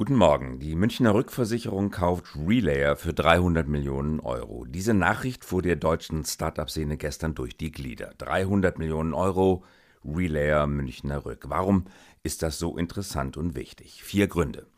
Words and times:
Guten 0.00 0.16
Morgen. 0.16 0.58
Die 0.60 0.76
Münchner 0.76 1.12
Rückversicherung 1.12 1.90
kauft 1.90 2.34
Relayer 2.34 2.96
für 2.96 3.12
300 3.12 3.68
Millionen 3.68 4.18
Euro. 4.20 4.64
Diese 4.64 4.94
Nachricht 4.94 5.44
fuhr 5.44 5.60
der 5.60 5.76
deutschen 5.76 6.24
Startup-Szene 6.24 6.96
gestern 6.96 7.34
durch 7.34 7.54
die 7.58 7.70
Glieder. 7.70 8.14
300 8.16 8.78
Millionen 8.78 9.12
Euro, 9.12 9.62
Relayer 10.02 10.66
Münchner 10.66 11.26
Rück. 11.26 11.50
Warum 11.50 11.84
ist 12.22 12.42
das 12.42 12.58
so 12.58 12.78
interessant 12.78 13.36
und 13.36 13.56
wichtig? 13.56 14.02
Vier 14.02 14.26
Gründe. 14.26 14.68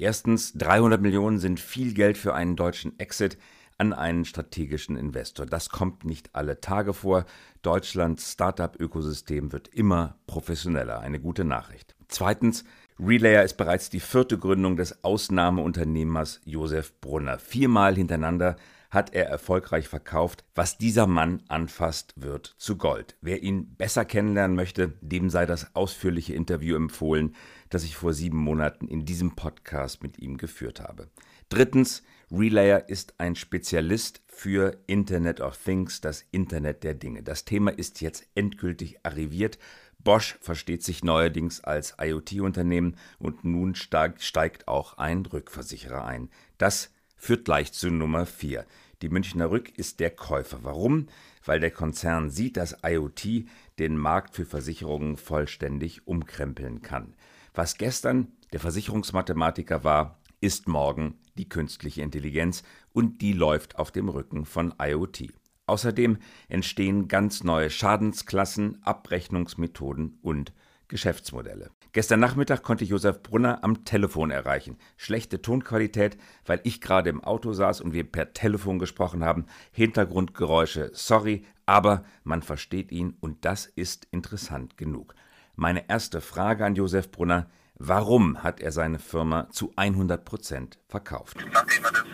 Erstens, 0.00 0.52
300 0.54 1.00
Millionen 1.00 1.38
sind 1.38 1.60
viel 1.60 1.94
Geld 1.94 2.18
für 2.18 2.34
einen 2.34 2.56
deutschen 2.56 2.98
Exit 2.98 3.38
an 3.78 3.92
einen 3.92 4.24
strategischen 4.24 4.96
Investor. 4.96 5.46
Das 5.46 5.68
kommt 5.68 6.04
nicht 6.04 6.34
alle 6.34 6.60
Tage 6.60 6.92
vor. 6.92 7.24
Deutschlands 7.62 8.32
Startup-Ökosystem 8.32 9.52
wird 9.52 9.68
immer 9.68 10.16
professioneller. 10.26 10.98
Eine 10.98 11.20
gute 11.20 11.44
Nachricht. 11.44 11.94
Zweitens, 12.08 12.64
Relayer 12.98 13.42
ist 13.42 13.56
bereits 13.56 13.90
die 13.90 14.00
vierte 14.00 14.38
Gründung 14.38 14.76
des 14.76 15.02
Ausnahmeunternehmers 15.04 16.40
Josef 16.44 16.92
Brunner. 17.00 17.38
Viermal 17.38 17.96
hintereinander 17.96 18.56
hat 18.92 19.14
er 19.14 19.26
erfolgreich 19.26 19.88
verkauft. 19.88 20.44
Was 20.54 20.76
dieser 20.76 21.06
Mann 21.06 21.42
anfasst, 21.48 22.12
wird 22.16 22.54
zu 22.58 22.76
Gold. 22.76 23.16
Wer 23.22 23.42
ihn 23.42 23.74
besser 23.74 24.04
kennenlernen 24.04 24.54
möchte, 24.54 24.92
dem 25.00 25.30
sei 25.30 25.46
das 25.46 25.74
ausführliche 25.74 26.34
Interview 26.34 26.76
empfohlen, 26.76 27.34
das 27.70 27.84
ich 27.84 27.96
vor 27.96 28.12
sieben 28.12 28.36
Monaten 28.36 28.86
in 28.86 29.06
diesem 29.06 29.34
Podcast 29.34 30.02
mit 30.02 30.18
ihm 30.18 30.36
geführt 30.36 30.80
habe. 30.80 31.08
Drittens, 31.48 32.02
Relayer 32.30 32.88
ist 32.88 33.14
ein 33.18 33.34
Spezialist 33.34 34.22
für 34.26 34.76
Internet 34.86 35.40
of 35.40 35.56
Things, 35.56 36.02
das 36.02 36.24
Internet 36.30 36.84
der 36.84 36.94
Dinge. 36.94 37.22
Das 37.22 37.46
Thema 37.46 37.70
ist 37.70 38.02
jetzt 38.02 38.26
endgültig 38.34 38.98
arriviert. 39.04 39.58
Bosch 40.04 40.36
versteht 40.40 40.82
sich 40.82 41.04
neuerdings 41.04 41.62
als 41.62 41.94
IoT-Unternehmen 42.00 42.96
und 43.18 43.44
nun 43.44 43.74
steigt 43.74 44.68
auch 44.68 44.98
ein 44.98 45.24
Rückversicherer 45.26 46.04
ein. 46.04 46.30
Das 46.58 46.90
führt 47.16 47.44
gleich 47.44 47.72
zu 47.72 47.90
Nummer 47.90 48.26
4. 48.26 48.66
Die 49.02 49.08
Münchner 49.08 49.50
Rück 49.50 49.76
ist 49.76 50.00
der 50.00 50.10
Käufer. 50.10 50.60
Warum? 50.62 51.08
Weil 51.44 51.60
der 51.60 51.70
Konzern 51.70 52.30
sieht, 52.30 52.56
dass 52.56 52.76
IoT 52.84 53.46
den 53.78 53.96
Markt 53.96 54.36
für 54.36 54.44
Versicherungen 54.44 55.16
vollständig 55.16 56.06
umkrempeln 56.06 56.82
kann. 56.82 57.14
Was 57.54 57.78
gestern 57.78 58.28
der 58.52 58.60
Versicherungsmathematiker 58.60 59.82
war, 59.84 60.20
ist 60.40 60.68
morgen 60.68 61.18
die 61.36 61.48
künstliche 61.48 62.02
Intelligenz 62.02 62.62
und 62.92 63.20
die 63.22 63.32
läuft 63.32 63.78
auf 63.78 63.90
dem 63.90 64.08
Rücken 64.08 64.44
von 64.44 64.74
IoT. 64.80 65.32
Außerdem 65.66 66.18
entstehen 66.48 67.08
ganz 67.08 67.44
neue 67.44 67.70
Schadensklassen, 67.70 68.82
Abrechnungsmethoden 68.82 70.18
und 70.22 70.52
Geschäftsmodelle. 70.88 71.70
Gestern 71.92 72.20
Nachmittag 72.20 72.62
konnte 72.62 72.84
Josef 72.84 73.22
Brunner 73.22 73.62
am 73.62 73.84
Telefon 73.84 74.30
erreichen. 74.30 74.76
Schlechte 74.96 75.40
Tonqualität, 75.40 76.16
weil 76.46 76.60
ich 76.64 76.80
gerade 76.80 77.10
im 77.10 77.22
Auto 77.22 77.52
saß 77.52 77.80
und 77.80 77.92
wir 77.92 78.04
per 78.04 78.32
Telefon 78.32 78.78
gesprochen 78.78 79.24
haben. 79.24 79.46
Hintergrundgeräusche, 79.72 80.90
sorry, 80.94 81.44
aber 81.66 82.04
man 82.24 82.42
versteht 82.42 82.92
ihn 82.92 83.16
und 83.20 83.44
das 83.44 83.66
ist 83.66 84.06
interessant 84.10 84.76
genug. 84.76 85.14
Meine 85.54 85.88
erste 85.88 86.20
Frage 86.20 86.64
an 86.64 86.74
Josef 86.74 87.10
Brunner, 87.10 87.48
warum 87.88 88.42
hat 88.42 88.60
er 88.60 88.72
seine 88.72 88.98
Firma 88.98 89.50
zu 89.50 89.72
100 89.76 90.24
Prozent 90.24 90.78
verkauft? 90.88 91.36
Nachdem 91.52 91.82
wir 91.82 91.90
das 91.90 92.04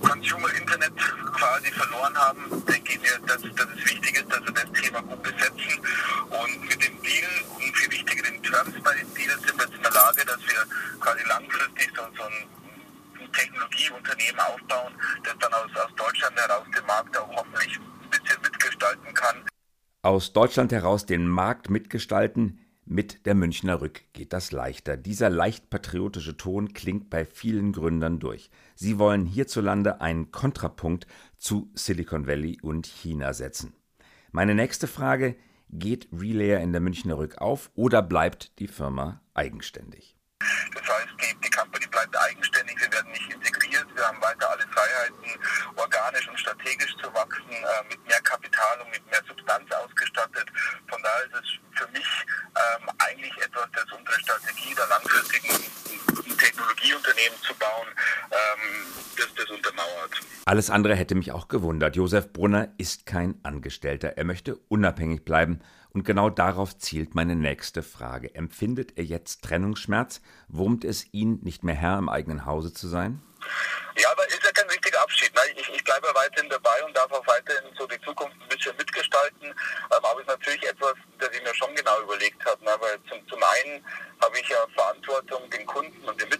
Consumer 0.00 0.52
Internet 0.54 0.96
quasi 1.32 1.70
verloren 1.72 2.16
haben, 2.16 2.64
denke 2.66 2.92
ich 2.92 3.00
mir, 3.00 3.18
dass, 3.26 3.42
dass 3.42 3.66
es 3.76 3.90
wichtig 3.90 4.16
ist, 4.16 4.30
dass 4.30 4.40
wir 4.40 4.52
das 4.52 4.72
Thema 4.72 5.02
gut 5.02 5.22
besetzen. 5.22 5.80
Und 6.30 6.60
mit 6.62 6.82
dem 6.82 7.02
Deal 7.02 7.30
und 7.54 7.76
viel 7.76 7.90
wichtiger 7.90 8.22
den 8.22 8.42
Terms 8.42 8.74
bei 8.82 8.94
den 8.94 9.14
Deals 9.14 9.42
sind 9.42 9.58
wir 9.58 9.64
jetzt 9.64 9.74
in 9.74 9.82
der 9.82 9.92
Lage, 9.92 10.24
dass 10.24 10.40
wir 10.46 10.98
quasi 11.00 11.22
langfristig 11.28 11.90
so, 11.96 12.02
so 12.16 12.22
ein 12.22 13.32
Technologieunternehmen 13.32 14.40
aufbauen, 14.40 14.92
das 15.24 15.34
dann 15.40 15.52
aus, 15.52 15.70
aus 15.74 15.94
Deutschland 15.96 16.36
heraus 16.36 16.66
den 16.74 16.86
Markt 16.86 17.18
auch 17.18 17.28
hoffentlich 17.36 17.78
ein 17.78 18.10
bisschen 18.10 18.40
mitgestalten 18.42 19.14
kann. 19.14 19.44
Aus 20.02 20.32
Deutschland 20.32 20.70
heraus 20.70 21.04
den 21.04 21.26
Markt 21.26 21.68
mitgestalten, 21.68 22.65
mit 22.86 23.26
der 23.26 23.34
Münchner 23.34 23.80
Rück 23.80 24.02
geht 24.12 24.32
das 24.32 24.52
leichter. 24.52 24.96
Dieser 24.96 25.28
leicht 25.28 25.70
patriotische 25.70 26.36
Ton 26.36 26.72
klingt 26.72 27.10
bei 27.10 27.26
vielen 27.26 27.72
Gründern 27.72 28.20
durch. 28.20 28.50
Sie 28.74 28.98
wollen 28.98 29.26
hierzulande 29.26 30.00
einen 30.00 30.30
Kontrapunkt 30.30 31.06
zu 31.36 31.70
Silicon 31.74 32.26
Valley 32.26 32.58
und 32.62 32.86
China 32.86 33.34
setzen. 33.34 33.74
Meine 34.30 34.54
nächste 34.54 34.86
Frage, 34.86 35.36
geht 35.68 36.08
Relayer 36.12 36.60
in 36.60 36.72
der 36.72 36.80
Münchner 36.80 37.18
Rück 37.18 37.38
auf 37.38 37.70
oder 37.74 38.02
bleibt 38.02 38.58
die 38.58 38.68
Firma 38.68 39.20
eigenständig? 39.34 40.16
Das 40.74 40.82
heißt, 40.82 41.14
die, 41.20 41.40
die 41.40 41.50
Company 41.50 41.86
bleibt 41.86 42.16
eigenständig, 42.16 42.76
wir 42.78 42.92
werden 42.92 43.10
nicht 43.10 43.32
integriert, 43.32 43.86
wir 43.94 44.06
haben 44.06 44.20
weiter 44.20 44.50
alle 44.50 44.66
Freiheiten, 44.68 45.40
organisch 45.76 46.28
und 46.28 46.38
strategisch 46.38 46.94
zu 47.02 47.12
wachsen, 47.14 47.50
äh, 47.50 47.88
mit 47.88 48.06
mehr 48.06 48.20
Kapital 48.20 48.80
und 48.82 48.90
mit 48.90 49.04
mehr 49.06 49.22
Substanz 49.26 49.70
ausgestattet. 49.72 50.46
Von 50.88 51.02
daher 51.02 51.24
ist 51.24 51.34
es 51.42 51.80
für 51.80 51.90
mich 51.92 52.06
ähm, 52.54 52.90
etwas, 53.56 53.68
das 53.72 53.98
unsere 53.98 54.20
Strategie 54.20 54.74
der 54.74 54.86
langfristigen 54.86 56.36
Technologieunternehmen 56.38 57.38
zu 57.42 57.54
bauen, 57.54 57.88
ähm, 58.30 58.86
das 59.16 59.34
das 59.34 59.50
untermauert. 59.50 60.20
Alles 60.44 60.70
andere 60.70 60.94
hätte 60.94 61.14
mich 61.14 61.32
auch 61.32 61.48
gewundert. 61.48 61.96
Josef 61.96 62.32
Brunner 62.32 62.68
ist 62.78 63.06
kein 63.06 63.40
Angestellter. 63.42 64.16
Er 64.16 64.24
möchte 64.24 64.56
unabhängig 64.68 65.24
bleiben. 65.24 65.60
Und 65.90 66.04
genau 66.04 66.28
darauf 66.28 66.76
zielt 66.76 67.14
meine 67.14 67.34
nächste 67.34 67.82
Frage. 67.82 68.34
Empfindet 68.34 68.98
er 68.98 69.04
jetzt 69.04 69.42
Trennungsschmerz? 69.42 70.20
Wurmt 70.46 70.84
es 70.84 71.06
ihn, 71.12 71.40
nicht 71.42 71.64
mehr 71.64 71.74
Herr 71.74 71.98
im 71.98 72.10
eigenen 72.10 72.44
Hause 72.44 72.72
zu 72.74 72.86
sein? 72.86 73.22
Ja, 73.96 74.10
aber 74.12 74.28
ist 74.28 74.44
ja 74.44 74.52
kein 74.52 74.68
richtiger 74.68 75.00
Abschied. 75.00 75.34
Ne? 75.34 75.40
Ich, 75.56 75.68
ich 75.70 75.84
bleibe 75.84 76.08
weiterhin 76.12 76.50
dabei 76.50 76.84
und 76.84 76.94
darf 76.94 77.10
auch 77.12 77.26
weiterhin 77.26 77.64
so 77.78 77.86
die 77.86 78.00
Zukunft 78.02 78.36
ein 78.40 78.48
bisschen 78.48 78.76
mitgestalten. 78.76 79.48
Ähm, 79.48 79.54
aber 79.90 80.16
es 80.16 80.20
ist 80.20 80.28
natürlich 80.28 80.62
etwas, 80.64 80.94
das 81.18 81.30
ich 81.32 81.42
mir 81.42 81.54
schon 81.54 81.74
genau 81.74 82.02
überlegt 82.02 82.44
habe. 82.44 82.62
Ne? 82.62 82.72
Weil 82.78 82.98
zum, 83.08 83.26
zum 83.28 83.42
einen 83.42 83.82
habe 84.22 84.38
ich 84.38 84.48
ja 84.48 84.58
Verantwortung 84.74 85.48
den 85.50 85.64
Kunden 85.66 86.06
und 86.06 86.20
den 86.20 86.30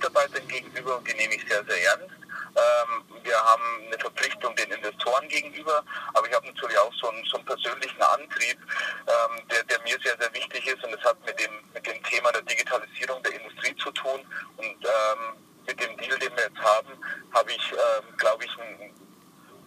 Und 0.95 1.09
die 1.09 1.15
nehme 1.15 1.35
ich 1.35 1.45
sehr, 1.49 1.65
sehr 1.65 1.83
ernst. 1.85 2.15
Ähm, 2.57 3.23
wir 3.23 3.37
haben 3.37 3.63
eine 3.87 3.99
Verpflichtung 3.99 4.55
den 4.57 4.71
Investoren 4.71 5.29
gegenüber, 5.29 5.83
aber 6.15 6.29
ich 6.29 6.35
habe 6.35 6.47
natürlich 6.47 6.79
auch 6.79 6.93
so 6.95 7.11
einen, 7.11 7.25
so 7.25 7.37
einen 7.37 7.45
persönlichen 7.45 8.01
Antrieb, 8.01 8.59
ähm, 9.07 9.43
der, 9.51 9.65
der 9.65 9.81
mir 9.83 9.99
sehr, 10.03 10.17
sehr 10.19 10.33
wichtig 10.33 10.67
ist 10.67 10.83
und 10.85 10.93
das 10.93 11.05
hat 11.05 11.17
mit 11.27 11.39
dem, 11.39 11.53
mit 11.75 11.87
dem 11.87 12.03
Thema 12.05 12.33
der 12.33 12.43
Digitalisierung 12.43 13.23
der 13.23 13.35
Industrie 13.35 13.77
zu 13.77 13.91
tun 13.91 14.21
und 14.57 14.65
ähm, 14.85 15.37
mit 15.67 15.81
dem 15.81 15.97
Deal, 15.99 16.19
den 16.19 16.35
wir 16.37 16.45
jetzt 16.45 16.59
haben, 16.59 16.93
habe 17.33 17.53
ich, 17.53 17.73
ähm, 17.73 18.17
glaube 18.17 18.45
ich, 18.45 18.59
einen 18.59 18.95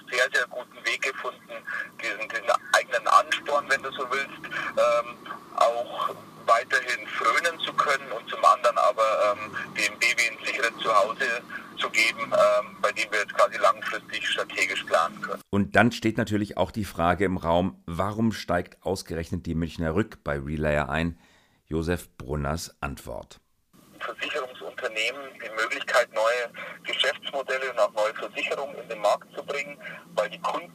sehr, 0.09 0.27
sehr 0.33 0.47
guten 0.47 0.85
Weg 0.85 1.01
gefunden, 1.01 1.53
diesen, 2.01 2.29
diesen 2.29 2.49
eigenen 2.73 3.07
Ansporn, 3.07 3.69
wenn 3.69 3.83
du 3.83 3.91
so 3.91 4.09
willst, 4.09 4.41
ähm, 4.45 5.17
auch 5.57 6.15
weiterhin 6.45 7.07
frönen 7.07 7.59
zu 7.59 7.71
können 7.73 8.11
und 8.11 8.27
zum 8.29 8.43
anderen 8.43 8.77
aber 8.77 9.35
ähm, 9.37 9.55
dem 9.75 9.99
Baby 9.99 10.29
ein 10.31 10.45
sicheres 10.45 10.75
Zuhause 10.81 11.41
zu 11.77 11.89
geben, 11.91 12.21
ähm, 12.23 12.75
bei 12.81 12.91
dem 12.91 13.11
wir 13.11 13.19
jetzt 13.19 13.33
quasi 13.35 13.57
langfristig 13.57 14.27
strategisch 14.27 14.83
planen 14.83 15.21
können. 15.21 15.41
Dann 15.71 15.91
steht 15.91 16.17
natürlich 16.17 16.57
auch 16.57 16.71
die 16.71 16.83
Frage 16.83 17.25
im 17.25 17.37
Raum, 17.37 17.83
warum 17.85 18.31
steigt 18.31 18.83
ausgerechnet 18.83 19.45
die 19.45 19.53
Münchner 19.53 19.93
Rück 19.93 20.23
bei 20.23 20.39
Relayer 20.39 20.89
ein? 20.89 21.19
Josef 21.67 22.09
Brunners 22.17 22.75
Antwort. 22.81 23.39
Versicherungsunternehmen 23.99 25.21
die 25.35 25.61
Möglichkeit, 25.61 26.09
neue 26.11 26.51
Geschäftsmodelle 26.83 27.71
und 27.71 27.79
auch 27.79 27.93
neue 27.93 28.15
Versicherungen 28.15 28.77
in 28.79 28.89
den 28.89 28.99
Markt 28.99 29.28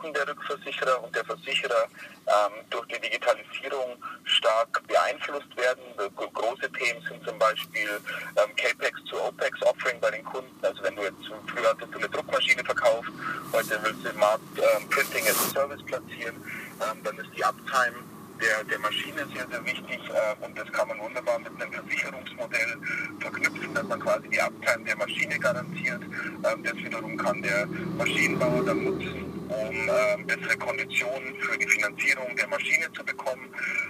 Kunden 0.05 0.15
der 0.15 0.29
Rückversicherer 0.29 1.03
und 1.03 1.17
der 1.17 1.25
Versicherer 1.25 1.89
ähm, 2.27 2.53
durch 2.69 2.87
die 2.89 3.01
Digitalisierung 3.01 3.97
stark 4.25 4.87
beeinflusst 4.87 5.57
werden. 5.57 5.83
Große 6.15 6.71
Themen 6.73 7.01
sind 7.09 7.27
zum 7.27 7.39
Beispiel 7.39 7.89
ähm, 8.37 8.55
CAPEX 8.57 9.03
zu 9.09 9.17
OPEX 9.23 9.63
Offering 9.63 9.99
bei 10.01 10.11
den 10.11 10.25
Kunden. 10.25 10.53
Also 10.63 10.83
wenn 10.83 10.95
du 10.97 11.03
jetzt 11.03 11.25
früher 11.47 11.71
hattest 11.71 11.95
du 11.95 11.99
eine 11.99 12.09
Druckmaschine 12.09 12.63
verkauft, 12.65 13.09
heute 13.53 13.81
willst 13.83 14.05
du 14.05 14.11
im 14.11 14.19
Markt 14.19 14.43
ähm, 14.59 14.89
Printing 14.91 15.27
as 15.27 15.39
a 15.39 15.51
Service 15.55 15.83
platzieren, 15.87 16.37
ähm, 16.37 17.03
dann 17.03 17.17
ist 17.17 17.31
die 17.35 17.45
Uptime 17.45 17.97
der, 18.41 18.65
der 18.65 18.79
Maschine 18.81 19.27
sehr, 19.33 19.47
sehr 19.49 19.65
wichtig 19.65 20.01
äh, 20.11 20.45
und 20.45 20.59
das 20.59 20.71
kann 20.73 20.89
man 20.89 20.99
wunderbar 21.01 21.39
mit 21.39 21.53
einem 21.61 21.73
Versicherungsmodell 21.73 22.77
verknüpfen, 23.21 23.73
dass 23.73 23.85
man 23.85 24.01
quasi 24.01 24.29
die 24.29 24.41
Uptime 24.41 24.85
der 24.85 24.97
Maschine 24.97 25.39
garantiert. 25.39 26.03
Ähm, 26.03 26.63
das 26.63 26.77
wiederum 26.77 27.17
kann 27.17 27.41
der 27.41 27.67
Maschinenbauer 27.97 28.65
dann 28.65 28.85
nutzen, 28.85 29.34
um 29.75 29.91
ähm, 29.91 30.27
bessere 30.27 30.57
Konditionen 30.57 31.35
für 31.41 31.59
die 31.59 31.69
Finanzierung 31.69 32.37
der 32.37 32.47
Maschine 32.49 32.91
zu 32.93 33.05
bekommen. 33.05 33.49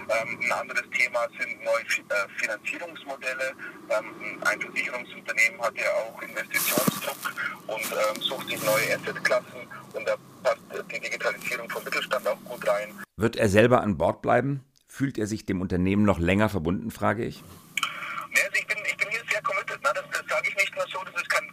Ähm, 0.09 0.39
ein 0.41 0.51
anderes 0.51 0.83
Thema 0.91 1.27
sind 1.37 1.63
neue 1.63 1.83
äh, 1.83 2.27
Finanzierungsmodelle. 2.37 3.53
Ähm, 3.89 4.41
ein 4.41 4.61
Versicherungsunternehmen 4.61 5.61
hat 5.61 5.77
ja 5.77 5.91
auch 5.93 6.21
Investitionsdruck 6.21 7.33
und 7.67 7.83
ähm, 7.83 8.21
sucht 8.21 8.47
sich 8.49 8.63
neue 8.63 8.95
Assetklassen 8.95 9.61
und 9.93 10.07
da 10.07 10.15
passt 10.43 10.91
die 10.91 10.99
Digitalisierung 10.99 11.69
vom 11.69 11.83
Mittelstand 11.83 12.27
auch 12.27 12.43
gut 12.43 12.67
rein. 12.67 12.89
Wird 13.17 13.35
er 13.35 13.49
selber 13.49 13.81
an 13.81 13.97
Bord 13.97 14.21
bleiben? 14.21 14.63
Fühlt 14.87 15.17
er 15.17 15.27
sich 15.27 15.45
dem 15.45 15.61
Unternehmen 15.61 16.03
noch 16.03 16.19
länger 16.19 16.49
verbunden, 16.49 16.89
frage 16.89 17.25
ich? 17.25 17.43
Nee, 18.31 18.41
also 18.41 18.55
ich, 18.55 18.67
bin, 18.67 18.77
ich 18.85 18.97
bin 18.97 19.09
hier 19.09 19.21
sehr 19.29 19.41
committed. 19.41 19.81
Ne? 19.83 19.89
Das, 19.93 20.03
das 20.11 20.23
sage 20.29 20.49
ich 20.49 20.55
nicht 20.55 20.75
nur 20.75 20.85
so, 20.91 21.03
das 21.05 21.21
ist 21.21 21.29
kein, 21.29 21.45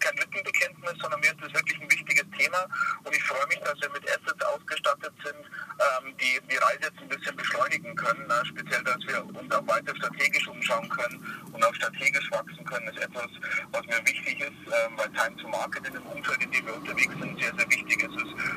strategisch 11.83 12.31
wachsen 12.31 12.65
können, 12.65 12.89
ist 12.89 12.99
etwas, 12.99 13.29
was 13.73 13.83
mir 13.87 14.07
wichtig 14.07 14.41
ist, 14.41 14.51
ähm, 14.67 14.93
weil 14.97 15.09
Time 15.09 15.37
to 15.37 15.49
Market 15.49 15.87
in 15.87 15.95
dem 15.95 16.03
Umfeld, 16.07 16.43
in 16.43 16.51
dem 16.51 16.67
wir 16.67 16.77
unterwegs 16.77 17.15
sind, 17.19 17.39
sehr, 17.39 17.55
sehr 17.57 17.71
wichtig 17.71 18.03
ist. 18.03 18.13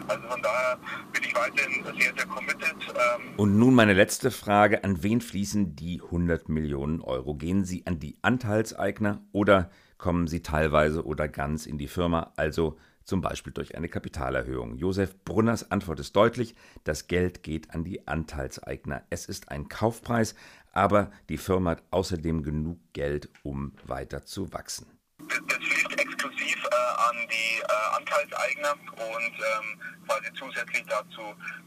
Also 0.08 0.28
von 0.28 0.42
daher 0.42 0.78
bin 1.14 1.24
ich 1.24 1.36
weiterhin 1.36 1.84
sehr, 1.84 2.14
sehr 2.16 2.26
committed. 2.26 2.76
Ähm. 2.90 3.34
Und 3.38 3.58
nun 3.58 3.74
meine 3.74 3.94
letzte 3.94 4.32
Frage. 4.32 4.84
An 4.84 5.04
wen 5.04 5.22
fließen 5.22 5.76
die 5.76 6.02
100 6.02 6.50
Millionen 6.50 7.02
Euro? 7.02 7.36
Gehen 7.36 7.66
sie 7.66 7.86
an 7.86 8.00
die 8.00 8.18
Anteilseigner 8.22 9.22
oder 9.32 9.70
kommen 9.98 10.28
sie 10.28 10.42
teilweise 10.42 11.06
oder 11.06 11.28
ganz 11.28 11.66
in 11.66 11.78
die 11.78 11.88
Firma? 11.88 12.34
Also 12.36 12.78
zum 13.04 13.22
Beispiel 13.22 13.54
durch 13.54 13.76
eine 13.76 13.88
Kapitalerhöhung. 13.88 14.78
Josef 14.78 15.24
Brunners 15.24 15.72
Antwort 15.72 16.00
ist 16.00 16.16
deutlich, 16.16 16.56
das 16.84 17.08
Geld 17.08 17.44
geht 17.44 17.72
an 17.72 17.84
die 17.84 18.08
Anteilseigner. 18.08 19.04
Es 19.12 19.28
ist 19.28 19.50
ein 19.50 19.70
Kaufpreis, 19.70 20.34
aber 20.76 21.10
die 21.30 21.40
Firma 21.40 21.72
hat 21.72 21.84
außerdem 21.90 22.44
genug 22.44 22.78
Geld, 22.94 23.30
um 23.42 23.74
weiter 23.86 24.24
zu 24.26 24.54
wachsen. 24.54 24.86
Das 25.18 25.58
fließt 25.58 26.00
exklusiv 26.00 26.64
äh, 26.66 27.10
an 27.10 27.16
die 27.30 27.62
äh, 27.62 27.98
Anteilseigner 27.98 28.74
und 28.94 29.34
ähm, 29.34 29.82
quasi 30.06 30.32
zusätzlich 30.38 30.86
dazu 30.88 31.22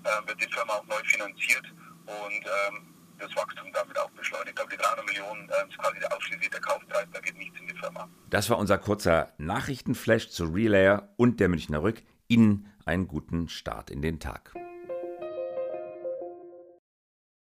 äh, 0.05 0.29
wird 0.29 0.41
die 0.41 0.53
Firma 0.53 0.75
auch 0.75 0.87
neu 0.87 1.03
finanziert 1.05 1.65
und 2.07 2.45
ähm, 2.45 2.95
das 3.19 3.35
Wachstum 3.35 3.67
damit 3.73 3.99
auch 3.99 4.11
beschleunigt. 4.11 4.61
Aber 4.61 4.71
die 4.71 4.77
300 4.77 5.07
Millionen 5.07 5.49
äh, 5.49 5.69
ist 5.69 5.79
quasi 5.79 5.99
der 5.99 6.61
Kaufpreis, 6.61 7.07
da 7.13 7.21
geht 7.21 7.37
nichts 7.37 7.59
in 7.61 7.67
die 7.67 7.75
Firma. 7.75 8.09
Das 8.31 8.51
war 8.51 8.59
unser 8.59 8.79
kurzer 8.79 9.33
Nachrichtenflash 9.39 10.29
zu 10.29 10.45
Relayer 10.45 11.09
und 11.17 11.41
der 11.41 11.49
Münchner 11.49 11.83
Rück. 11.83 12.03
Ihnen 12.29 12.71
einen 12.85 13.09
guten 13.09 13.49
Start 13.49 13.91
in 13.91 14.03
den 14.03 14.21
Tag. 14.21 14.53